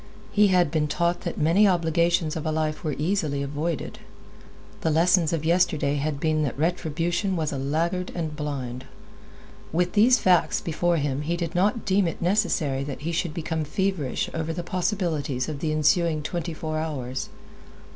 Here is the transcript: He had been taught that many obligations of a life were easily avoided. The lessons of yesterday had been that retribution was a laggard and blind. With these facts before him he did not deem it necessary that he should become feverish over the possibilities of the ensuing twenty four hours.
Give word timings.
He 0.31 0.47
had 0.47 0.71
been 0.71 0.87
taught 0.87 1.21
that 1.21 1.37
many 1.37 1.67
obligations 1.67 2.35
of 2.35 2.43
a 2.43 2.51
life 2.51 2.83
were 2.83 2.95
easily 2.97 3.43
avoided. 3.43 3.99
The 4.79 4.89
lessons 4.89 5.31
of 5.31 5.45
yesterday 5.45 5.97
had 5.97 6.19
been 6.19 6.41
that 6.41 6.57
retribution 6.57 7.35
was 7.35 7.51
a 7.51 7.59
laggard 7.59 8.11
and 8.15 8.35
blind. 8.35 8.85
With 9.71 9.93
these 9.93 10.17
facts 10.17 10.59
before 10.59 10.97
him 10.97 11.21
he 11.21 11.37
did 11.37 11.53
not 11.53 11.85
deem 11.85 12.07
it 12.07 12.19
necessary 12.19 12.83
that 12.83 13.01
he 13.01 13.11
should 13.11 13.35
become 13.35 13.63
feverish 13.63 14.27
over 14.33 14.51
the 14.53 14.63
possibilities 14.63 15.47
of 15.47 15.59
the 15.59 15.71
ensuing 15.71 16.23
twenty 16.23 16.55
four 16.55 16.79
hours. 16.79 17.29